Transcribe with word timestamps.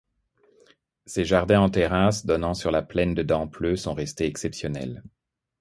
Ses 1.05 1.25
jardins 1.25 1.59
en 1.61 1.69
terrasse 1.69 2.25
donnant 2.25 2.55
sur 2.55 2.71
la 2.71 2.81
plaine 2.81 3.13
de 3.13 3.21
Dampleux 3.21 3.75
sont 3.75 3.93
restés 3.93 4.25
exceptionnels. 4.25 5.03